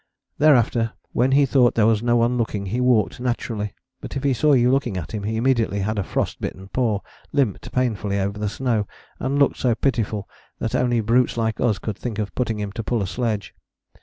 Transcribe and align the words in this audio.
Thereafter 0.39 0.93
when 1.13 1.33
he 1.33 1.45
thought 1.45 1.75
there 1.75 1.85
was 1.85 2.01
no 2.01 2.15
one 2.15 2.35
looking 2.35 2.65
he 2.65 2.81
walked 2.81 3.19
naturally; 3.19 3.75
but 3.99 4.15
if 4.17 4.23
he 4.23 4.33
saw 4.33 4.53
you 4.53 4.71
looking 4.71 4.97
at 4.97 5.11
him 5.13 5.21
he 5.21 5.35
immediately 5.35 5.81
had 5.81 5.99
a 5.99 6.03
frost 6.03 6.41
bitten 6.41 6.69
paw, 6.69 7.01
limped 7.31 7.71
painfully 7.71 8.17
over 8.19 8.39
the 8.39 8.49
snow, 8.49 8.87
and 9.19 9.37
looked 9.37 9.57
so 9.57 9.75
pitiful 9.75 10.27
that 10.57 10.73
only 10.73 11.01
brutes 11.01 11.37
like 11.37 11.61
us 11.61 11.77
could 11.77 11.99
think 11.99 12.17
of 12.17 12.33
putting 12.33 12.59
him 12.59 12.71
to 12.71 12.83
pull 12.83 13.03
a 13.03 13.05
sledge. 13.05 13.53